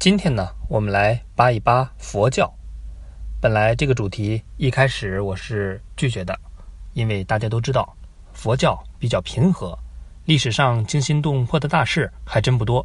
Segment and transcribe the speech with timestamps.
[0.00, 2.50] 今天呢，我们来扒一扒佛教。
[3.38, 6.34] 本来这个主题一开始我是拒绝的，
[6.94, 7.94] 因为大家都知道
[8.32, 9.78] 佛教比较平和，
[10.24, 12.84] 历史上惊心动魄的大事还真不多，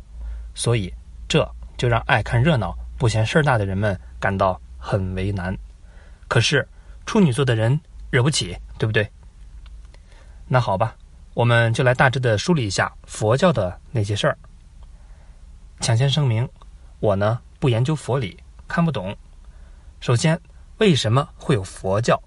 [0.54, 0.94] 所以
[1.26, 5.58] 这就让爱看热闹、不嫌事儿大的人们感到很为难。
[6.28, 6.68] 可是
[7.06, 7.80] 处女座的人
[8.12, 9.10] 惹不起，对不对？
[10.50, 10.94] 那好吧，
[11.34, 14.38] 我们就来大致的梳理一下佛教的那些事儿。
[15.80, 16.48] 抢先声明，
[17.00, 19.16] 我呢不研究佛理，看不懂。
[20.00, 20.40] 首先，
[20.78, 22.22] 为什么会有佛教？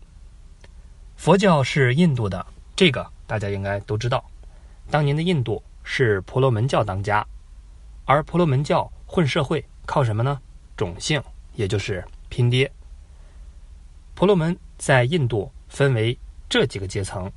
[1.16, 4.24] 佛教是印度的，这个大家应该都知道。
[4.91, 7.27] 当年的印度是婆罗门教当家，
[8.05, 10.41] 而婆罗门教混社会靠什么呢？
[10.77, 11.23] 种姓，
[11.55, 12.71] 也就是拼爹。
[14.15, 17.30] 婆罗门在印度分为这几个阶层：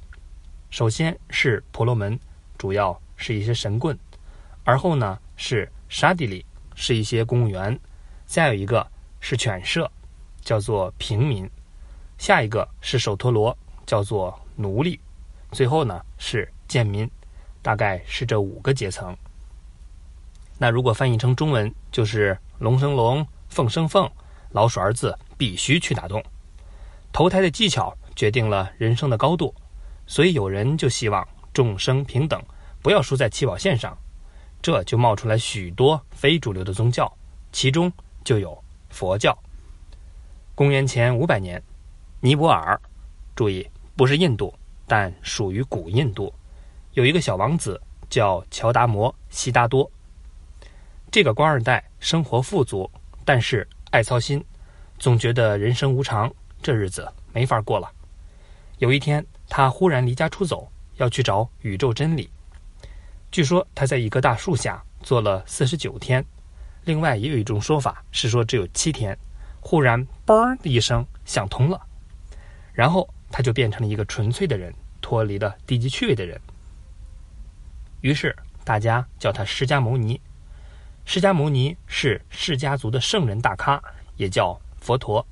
[0.69, 2.19] 首先是婆罗门，
[2.57, 3.95] 主要是一些神棍；
[4.63, 6.45] 而后呢是沙地里，
[6.75, 7.73] 是一些公务员；
[8.25, 8.85] 再有一个
[9.19, 9.89] 是犬舍，
[10.41, 11.45] 叫做平民；
[12.17, 14.99] 下一个是首陀罗，叫做奴隶；
[15.51, 17.09] 最后呢是贱民，
[17.61, 19.15] 大概是这五个阶层。
[20.57, 24.09] 那如果翻译成中文，就是龙生龙，凤生凤，
[24.51, 26.23] 老鼠儿子必须去打洞。
[27.11, 29.53] 投胎的技巧决定了人生的高度，
[30.05, 32.41] 所以有人就希望众生平等，
[32.81, 33.97] 不要输在起跑线上，
[34.61, 37.11] 这就冒出来许多非主流的宗教，
[37.51, 37.91] 其中
[38.23, 38.57] 就有
[38.89, 39.37] 佛教。
[40.53, 41.61] 公元前五百年，
[42.19, 42.79] 尼泊尔，
[43.35, 44.53] 注意不是印度，
[44.85, 46.31] 但属于古印度，
[46.93, 49.89] 有一个小王子叫乔达摩悉达多。
[51.09, 52.89] 这个官二代生活富足，
[53.25, 54.43] 但是爱操心，
[54.99, 56.31] 总觉得人生无常。
[56.61, 57.91] 这日子没法过了。
[58.77, 62.29] 有一天，他忽然离家出走，要去找宇宙真理。
[63.31, 66.23] 据说他在一棵大树下坐了四十九天，
[66.83, 69.17] 另外也有一种说法是说只有七天。
[69.61, 71.79] 忽然“嘣”的一声想通了，
[72.73, 76.39] 然后他就变成了一个纯粹的人，脱离了低级趣味的人。
[78.01, 78.35] 于是
[78.65, 80.19] 大家叫他释迦牟尼。
[81.05, 83.81] 释迦牟尼是释迦族的圣人大咖，
[84.17, 85.25] 也叫佛陀。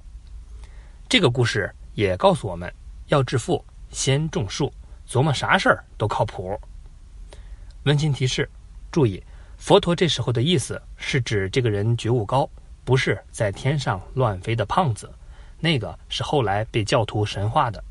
[1.09, 2.71] 这个故事也告诉我们，
[3.07, 4.71] 要致富先种树，
[5.07, 6.57] 琢磨啥事儿都靠谱。
[7.83, 8.49] 温馨提示：
[8.91, 9.23] 注意，
[9.57, 12.49] 佛陀这时候的意思是指这个人觉悟高，
[12.83, 15.11] 不是在天上乱飞的胖子，
[15.59, 17.83] 那个是后来被教徒神化的。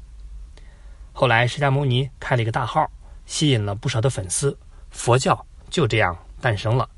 [1.13, 2.91] 后来释迦牟尼开了一个大号，
[3.27, 4.57] 吸引了不少的粉丝，
[4.91, 6.89] 佛教就这样诞生了。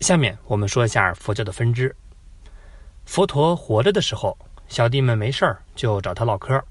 [0.00, 1.94] 下面我们说一下佛教的分支。
[3.04, 4.36] 佛陀活着的时候。
[4.68, 6.62] 小弟们没事儿就找他唠嗑，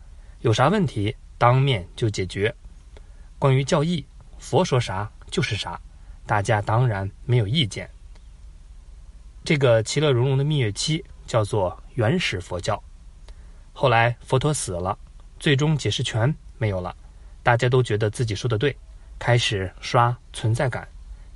[0.42, 2.54] 有啥问题当面就解决。
[3.40, 4.06] 关于教义，
[4.40, 5.80] 佛说啥就是啥，
[6.26, 7.90] 大家当然没有意见。
[9.44, 12.82] 这个其乐融融的蜜月期叫做原始佛教。
[13.74, 14.98] 后来佛陀死了，
[15.40, 16.96] 最终解释权没有了，
[17.44, 18.76] 大家都觉得自己说的对，
[19.20, 20.88] 开始刷存在感，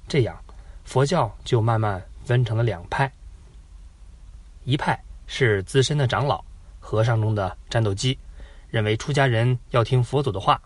[0.08, 0.38] 这样
[0.84, 3.12] 佛教就慢慢分成了两派，
[4.64, 6.44] 一派是资深的长老。
[6.84, 8.18] 和尚中的战斗机，
[8.68, 10.60] 认为出家人要听佛祖的话。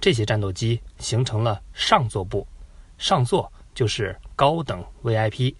[0.00, 2.46] 这些战斗机形成了上座部，
[2.98, 5.54] 上座就是高等 VIP。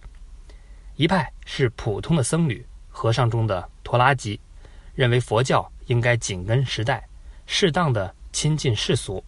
[0.97, 4.41] 一派是普通的僧侣，和尚中的拖拉机，
[4.95, 7.07] 认为佛教应该紧跟时代，
[7.47, 9.23] 适当的亲近世俗。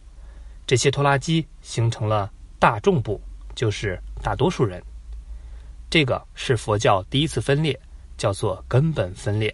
[0.66, 3.20] 这些拖拉机形成了大众部，
[3.54, 4.82] 就是大多数人。
[5.88, 7.78] 这个是佛教第一次分裂，
[8.16, 9.52] 叫做根本分裂。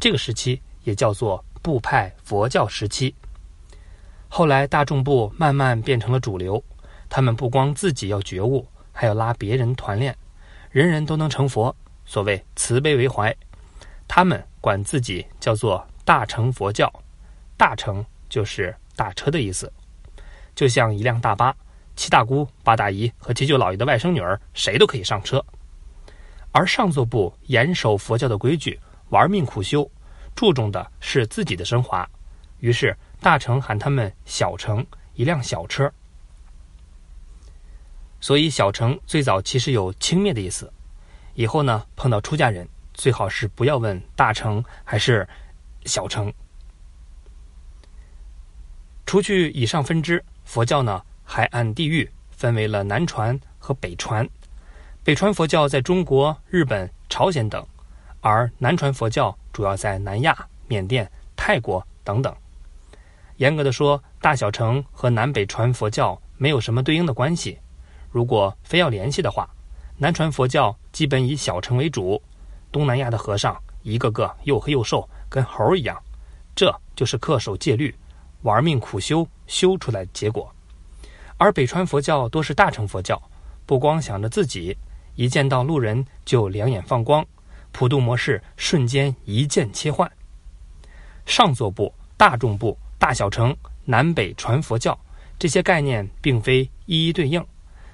[0.00, 3.14] 这个时期也叫做部派佛教时期。
[4.36, 6.62] 后来大众部慢慢变成了主流，
[7.08, 10.14] 他们不光自己要觉悟，还要拉别人团练，
[10.70, 11.74] 人人都能成佛。
[12.04, 13.34] 所谓慈悲为怀，
[14.06, 16.92] 他们管自己叫做大乘佛教。
[17.56, 19.72] 大乘就是大车的意思，
[20.54, 21.56] 就像一辆大巴，
[21.96, 25.42] 七大姑八大姨和七舅姥爷的外甥女儿谁都可以上车。
[26.52, 28.78] 而上座部严守佛教的规矩。
[29.08, 29.90] 玩命苦修，
[30.34, 32.06] 注重的是自己的升华。
[32.58, 35.92] 于是大成喊他们“小乘”，一辆小车。
[38.20, 40.72] 所以小乘最早其实有轻蔑的意思。
[41.34, 45.28] 以后呢，碰到出家人，最好是不要问大乘还是
[45.84, 46.32] 小乘。
[49.04, 54.28] 除去以上分支，佛教呢还按地域分为了南传和北传。
[55.04, 57.64] 北传佛教在中国、日本、朝鲜等。
[58.22, 62.34] 而南传佛教主要在南亚、缅甸、泰国等等。
[63.36, 67.58] 严格的说，大小乘和南北传佛教没有什么对应的关系。
[68.10, 69.48] 如果非要联系的话，
[69.98, 72.20] 南传佛教基本以小乘为主。
[72.72, 75.96] 东南亚的和尚一个个又黑又瘦，跟猴一样，
[76.54, 77.94] 这就是恪守戒律、
[78.42, 80.50] 玩命苦修修出来的结果。
[81.36, 83.20] 而北川佛教多是大乘佛教，
[83.66, 84.76] 不光想着自己，
[85.14, 87.24] 一见到路人就两眼放光，
[87.72, 90.10] 普度模式瞬间一键切换。
[91.26, 94.98] 上座部、大众部、大小乘、南北传佛教
[95.38, 97.40] 这些概念并非一一对应，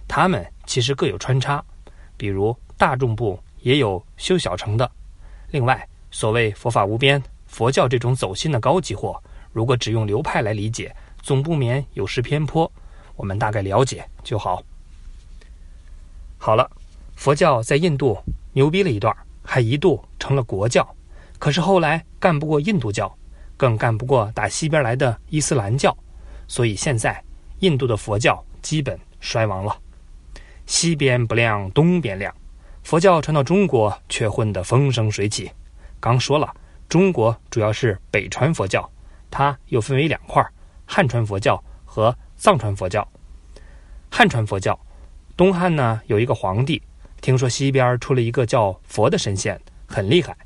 [0.09, 1.62] 它们其实各有穿插。
[2.17, 3.38] 比如大众部。
[3.61, 4.91] 也有修小乘的。
[5.50, 9.23] 另外，所谓佛法无边，佛教这种走心的高级货，
[9.53, 12.69] 如果只用流派来理解，总不免有失偏颇。
[13.15, 14.61] 我们大概了解就好。
[16.38, 16.69] 好了，
[17.15, 18.19] 佛教在印度
[18.53, 20.97] 牛逼了一段，还一度成了国教。
[21.38, 23.17] 可是后来干不过印度教，
[23.62, 25.97] 更干不过打西边来的伊斯兰教，
[26.49, 27.23] 所以现在
[27.61, 29.79] 印度的佛教基本衰亡了。
[30.67, 32.35] 西边不亮，东边亮。
[32.82, 35.49] 佛教传到中国，却混得风生水起。
[36.00, 36.53] 刚说了，
[36.88, 38.91] 中国主要是北传佛教，
[39.31, 40.44] 它又分为两块：
[40.85, 43.06] 汉传佛教和藏传佛教。
[44.11, 44.76] 汉传佛教，
[45.37, 46.82] 东汉呢有一个皇帝，
[47.20, 50.37] 听说西边出了一个叫佛的神仙，很厉害，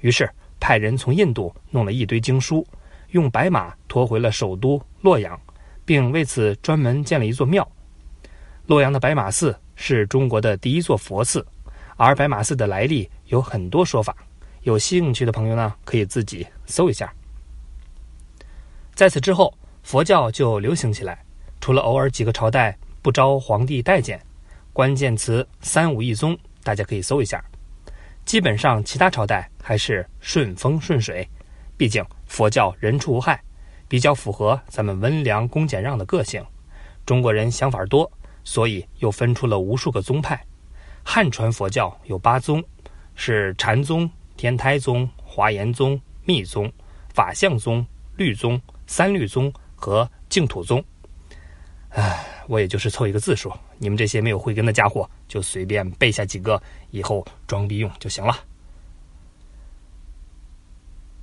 [0.00, 0.30] 于是
[0.60, 2.66] 派人从印度弄了一堆经书，
[3.10, 5.38] 用白马驮回了首都洛阳，
[5.84, 7.66] 并为此专门建了一座庙。
[8.66, 11.46] 洛阳的白马寺是中国的第一座佛寺。
[11.98, 14.14] 而白马寺的来历有很多说法，
[14.64, 17.10] 有兴趣的朋友呢，可以自己搜一下。
[18.94, 21.24] 在此之后，佛教就流行起来，
[21.58, 24.20] 除了偶尔几个朝代不招皇帝待见，
[24.74, 27.42] 关键词“三武一宗”，大家可以搜一下。
[28.26, 31.26] 基本上，其他朝代还是顺风顺水，
[31.76, 33.40] 毕竟佛教人畜无害，
[33.86, 36.44] 比较符合咱们温良恭俭让的个性。
[37.06, 38.10] 中国人想法多，
[38.42, 40.44] 所以又分出了无数个宗派。
[41.04, 42.60] 汉传佛教有八宗，
[43.14, 46.70] 是禅宗、天台宗、华严宗、密宗、
[47.14, 47.86] 法相宗、
[48.16, 50.84] 律宗、三律宗和净土宗。
[51.90, 58.36] 唉，我也就是凑一个字数，你们这些没有慧根的家伙就随便背下几个，以后装逼用就行了。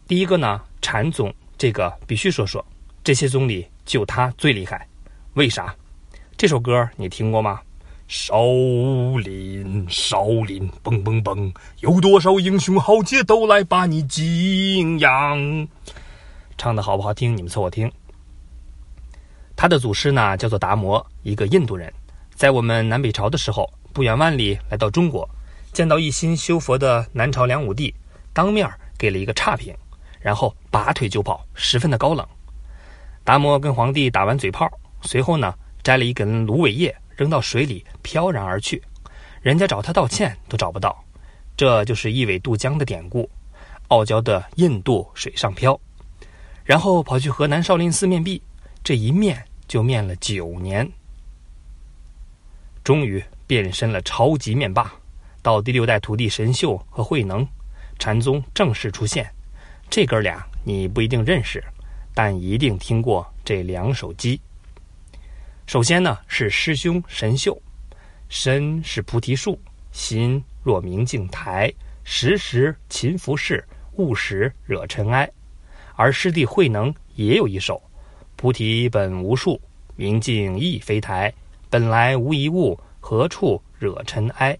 [0.07, 2.63] 第一个呢，禅宗，这个必须说说，
[3.03, 4.87] 这些宗里就他最厉害。
[5.33, 5.73] 为啥？
[6.37, 7.61] 这首歌你听过吗？
[8.09, 8.35] 少
[9.23, 15.67] 林，少林，嘣嘣嘣，有多少英雄豪杰都来把你敬仰。
[16.57, 17.35] 唱的好不好听？
[17.35, 17.91] 你们凑合听。
[19.55, 21.91] 他的祖师呢，叫做达摩，一个印度人，
[22.35, 25.29] 在我们南北朝的时候，不远万里来到中国，
[25.71, 27.93] 见到一心修佛的南朝梁武帝，
[28.33, 29.73] 当面给了一个差评，
[30.19, 32.27] 然后拔腿就跑，十分的高冷。
[33.23, 34.69] 达摩跟皇帝打完嘴炮，
[35.03, 35.53] 随后呢，
[35.83, 36.93] 摘了一根芦苇叶。
[37.15, 38.81] 扔到水里，飘然而去，
[39.43, 41.05] 人家找他道歉都找不到，
[41.55, 43.29] 这就是一苇渡江的典故，
[43.89, 45.79] 傲娇的印度水上漂，
[46.63, 48.41] 然后跑去河南少林寺面壁，
[48.83, 50.91] 这一面就面了九年，
[52.83, 54.93] 终于变身了超级面霸，
[55.41, 57.47] 到第六代徒弟神秀和慧能，
[57.99, 59.29] 禅宗正式出现，
[59.89, 61.63] 这哥俩你不一定认识，
[62.13, 64.39] 但一定听过这两首机。
[65.65, 67.61] 首先呢，是师兄神秀，
[68.29, 69.59] 身是菩提树，
[69.91, 71.71] 心若明镜台，
[72.03, 73.63] 时时勤拂拭，
[73.93, 75.29] 勿使惹尘埃。
[75.95, 77.81] 而师弟慧能也有一首：
[78.35, 79.61] 菩提本无树，
[79.95, 81.33] 明镜亦非台，
[81.69, 84.57] 本来无一物，何处惹尘埃？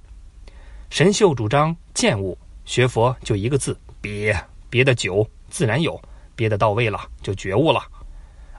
[0.89, 4.38] 神秀主张见物，学佛就一个字：憋。
[4.69, 5.93] 憋的久，自然有；
[6.35, 7.81] 憋的到位了，就觉悟了。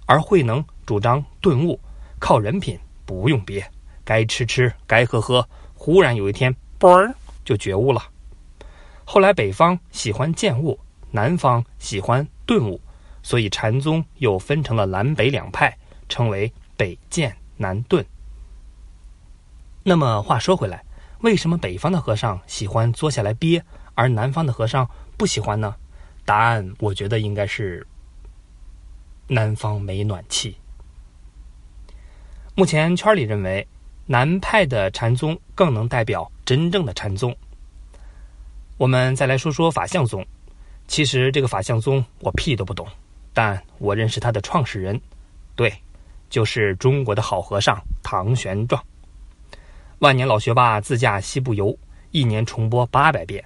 [0.06, 1.78] 而慧能主张顿悟。
[2.18, 3.70] 靠人品不用憋，
[4.04, 5.46] 该吃吃，该喝喝。
[5.74, 7.14] 忽然有一天，嘣儿
[7.44, 8.02] 就觉悟了。
[9.04, 12.80] 后来北方喜欢见悟，南方喜欢顿悟，
[13.22, 15.76] 所以禅宗又分成了南北两派，
[16.08, 18.02] 称为北渐南顿。
[19.86, 20.82] 那么话说回来，
[21.20, 23.62] 为什么北方的和尚喜欢坐下来憋，
[23.94, 24.88] 而南方的和尚
[25.18, 25.76] 不喜欢呢？
[26.24, 27.86] 答案我觉得应该是
[29.26, 30.56] 南方没暖气。
[32.54, 33.68] 目前圈里认为，
[34.06, 37.36] 南派的禅宗更能代表真正的禅宗。
[38.78, 40.24] 我们再来说说法相宗。
[40.88, 42.86] 其实这个法相宗我屁都不懂，
[43.34, 44.98] 但我认识他的创始人，
[45.54, 45.70] 对，
[46.30, 48.80] 就是中国的好和尚唐玄奘。
[49.98, 51.76] 万年老学霸自驾西部游，
[52.10, 53.44] 一年重播八百遍，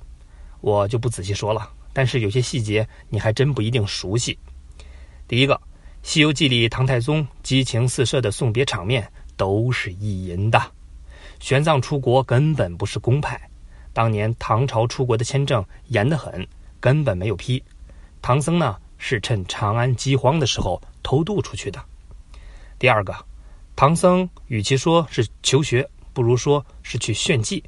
[0.61, 1.71] 我就不仔细说了。
[1.93, 4.39] 但是有些细节你还真不一定熟悉。
[5.27, 5.61] 第一个。
[6.11, 10.63] 《西游记》里，唐太宗激情四射的送别场面都是意淫的。
[11.41, 13.39] 玄奘出国根本不是公派，
[13.93, 16.47] 当年唐朝出国的签证严得很，
[16.79, 17.63] 根本没有批。
[18.23, 21.85] 唐僧呢是趁长安饥荒的时候偷渡出去的。
[22.79, 23.15] 第二个，
[23.75, 25.87] 唐僧与其说是求学，
[26.19, 27.63] 不如说是去炫技，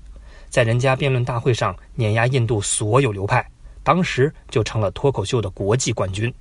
[0.49, 3.49] 在人家辩论大会上碾压印度所有流派，
[3.85, 6.35] 当时就成了脱口秀的国际冠军。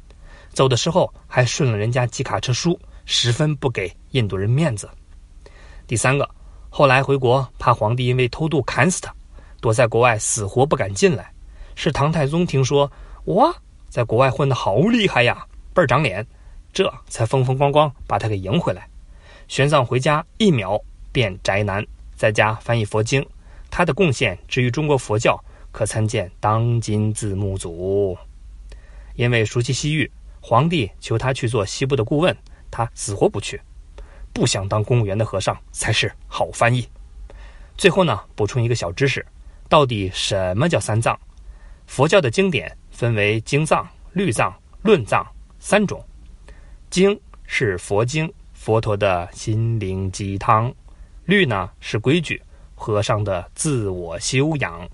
[0.51, 4.89] 走的时候还顺了人家几卡车书，十分不给印度人面子。
[5.86, 6.28] 第三个，
[6.72, 9.13] 后来回国怕皇帝因为偷渡砍死他。
[9.62, 11.32] 躲在国外，死活不敢进来。
[11.75, 12.92] 是唐太宗听说
[13.25, 13.54] 哇，
[13.88, 16.25] 在国外混得好厉害呀，倍儿长脸，
[16.74, 18.89] 这才风风光光把他给迎回来。
[19.48, 20.80] 玄奘回家一秒
[21.12, 21.84] 变宅男，
[22.20, 23.26] 在家翻译佛经。
[23.72, 28.18] 他的贡献至于中国佛教，可参见当今字幕组。
[29.16, 30.12] 因为熟悉西域，
[30.42, 32.36] 皇帝求他去做西部的顾问，
[32.70, 33.62] 他死活不去，
[34.34, 36.86] 不想当公务员的和尚才是好翻译。
[37.78, 39.26] 最后呢，补充一个小知识。
[39.70, 41.18] 到底什么叫三藏？
[41.88, 45.26] 佛教的经典分为经藏、律藏、论藏
[45.58, 46.04] 三种。
[46.90, 50.70] 经是佛经，佛陀的心灵鸡汤；
[51.29, 52.41] 律呢是规矩，
[52.74, 54.86] 和尚的自我修养；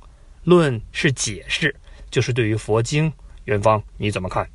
[0.44, 1.74] 论是解释，
[2.12, 3.12] 就是对于佛经，
[3.46, 4.46] 元芳你怎么看？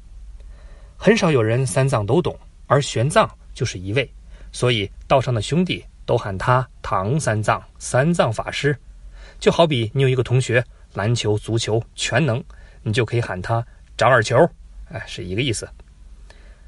[0.99, 4.13] 很少有人三藏都懂，而玄奘就是一位，
[4.53, 8.79] 所以道上的兄弟都喊他唐三藏、三藏法师。
[9.39, 12.45] 就好比你有一个同学篮球、足球全能，
[12.83, 14.37] 你就可以喊他张二球，
[14.91, 15.67] 哎，是一个意思。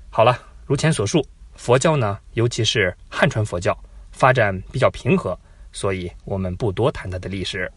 [0.09, 1.23] 好了，如前所述，
[1.55, 3.79] 佛教呢，尤其是汉传佛教
[4.13, 5.39] 发展比较平和，
[5.73, 7.71] 所以我们不多谈它的历史。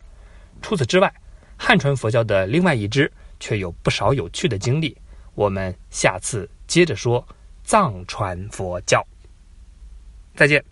[0.61, 1.13] 除此之外，
[1.57, 4.95] 汉传佛教的另外一支却有不少有趣的经历，
[5.33, 7.25] 我们下次接着说
[7.63, 9.05] 藏传佛教。
[10.35, 10.63] 再见。